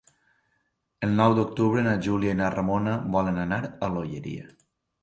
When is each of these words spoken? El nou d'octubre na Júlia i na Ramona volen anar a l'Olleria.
El 1.09 1.13
nou 1.19 1.35
d'octubre 1.41 1.83
na 1.89 1.93
Júlia 2.09 2.35
i 2.37 2.41
na 2.41 2.51
Ramona 2.57 2.99
volen 3.19 3.41
anar 3.47 3.65
a 3.89 3.93
l'Olleria. 3.97 4.53